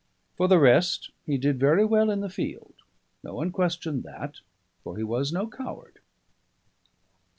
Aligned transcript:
For 0.35 0.47
the 0.47 0.57
rest, 0.57 1.11
he 1.27 1.37
did 1.37 1.59
very 1.59 1.85
well 1.85 2.09
in 2.09 2.21
the 2.21 2.27
field; 2.31 2.73
no 3.21 3.35
one 3.35 3.51
questioned 3.51 4.01
that: 4.01 4.37
for 4.83 4.97
he 4.97 5.03
was 5.03 5.31
no 5.31 5.47
coward. 5.47 5.99